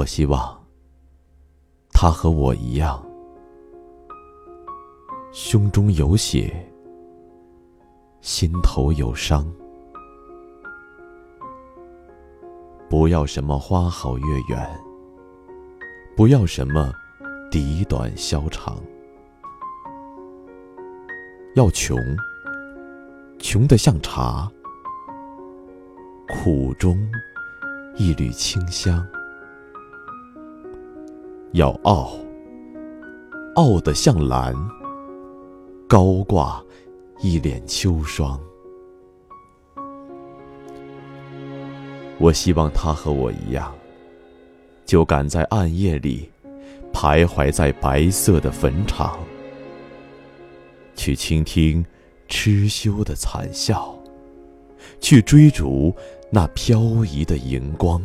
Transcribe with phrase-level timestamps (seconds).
[0.00, 0.58] 我希望
[1.92, 3.04] 他和我一样，
[5.30, 6.50] 胸中有血，
[8.22, 9.46] 心头有伤。
[12.88, 14.80] 不要什么花好月圆，
[16.16, 16.90] 不要什么
[17.50, 18.80] 笛短箫长，
[21.56, 21.94] 要穷，
[23.38, 24.50] 穷得像茶，
[26.26, 27.06] 苦中
[27.96, 29.04] 一缕清香；
[31.52, 32.12] 要傲，
[33.56, 34.54] 傲得像蓝，
[35.88, 36.64] 高挂
[37.20, 38.38] 一脸秋霜。
[42.18, 43.74] 我希望他和我一样，
[44.84, 46.30] 就敢在暗夜里，
[46.92, 49.18] 徘徊在白色的坟场，
[50.94, 51.84] 去倾听
[52.28, 53.92] 痴修的惨笑，
[55.00, 55.92] 去追逐
[56.30, 58.00] 那飘移的荧光。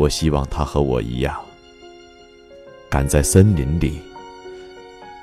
[0.00, 1.38] 我希望他和我一样，
[2.88, 4.00] 敢在森林里，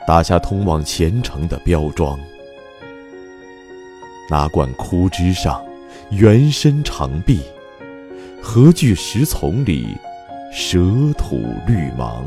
[0.05, 2.19] 打下通往前程的标桩。
[4.29, 5.65] 哪管枯枝上，
[6.11, 7.39] 原身长臂；
[8.39, 9.97] 何惧石丛里，
[10.53, 10.77] 蛇
[11.17, 12.23] 吐绿芒。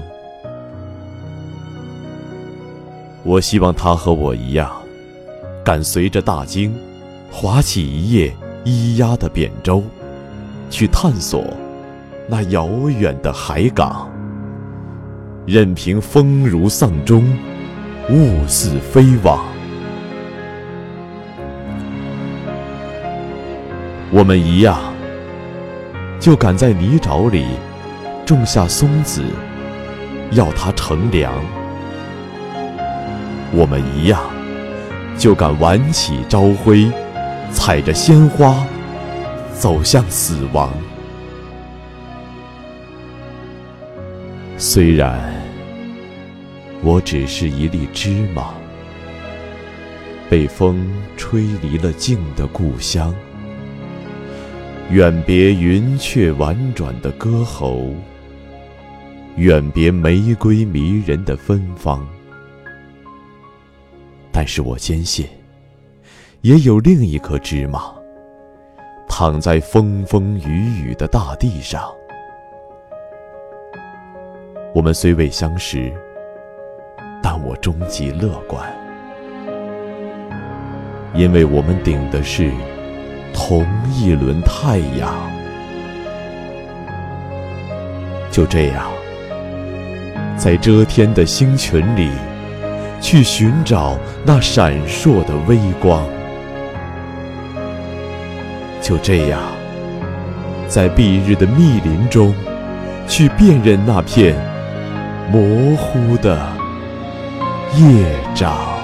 [3.23, 4.75] 我希望他和我一样，
[5.65, 6.77] 敢随着大鲸，
[7.31, 8.35] 划起一叶
[8.65, 9.85] 咿呀的扁舟，
[10.69, 11.45] 去探索
[12.31, 14.09] 那遥远的海港。
[15.47, 17.25] 任凭风如丧钟，
[18.09, 19.45] 雾似飞往。
[24.13, 24.79] 我们一样，
[26.21, 27.47] 就敢在泥沼里
[28.25, 29.25] 种下松子，
[30.31, 31.33] 要它乘凉；
[33.53, 34.21] 我们一样，
[35.19, 36.93] 就敢挽起朝晖，
[37.51, 38.65] 踩着鲜花
[39.53, 40.71] 走向死亡。
[44.63, 45.19] 虽然
[46.83, 48.53] 我只是一粒芝麻，
[50.29, 53.15] 被风吹离了静的故乡。
[54.91, 57.87] 远别云雀婉转的歌喉，
[59.37, 62.07] 远别玫瑰迷人的芬芳。
[64.31, 65.27] 但是我坚信，
[66.43, 67.95] 也有另一颗芝麻，
[69.09, 71.83] 躺在风风雨雨的大地上。
[74.73, 75.93] 我们虽未相识，
[77.23, 78.65] 但我终极乐观，
[81.15, 82.51] 因为我们顶的是。
[83.33, 83.65] 同
[83.95, 85.15] 一轮太阳，
[88.29, 88.91] 就这样，
[90.37, 92.11] 在遮天的星群里，
[93.01, 96.03] 去寻找那闪烁的微光；
[98.83, 99.41] 就这样，
[100.67, 102.35] 在蔽日的密林中，
[103.07, 104.35] 去辨认那片
[105.31, 106.37] 模糊的
[107.77, 108.80] 夜长。